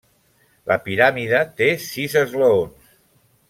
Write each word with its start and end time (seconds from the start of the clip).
La 0.71 0.77
piràmide 0.87 1.43
té 1.61 1.69
sis 1.87 2.19
esglaons. 2.25 2.93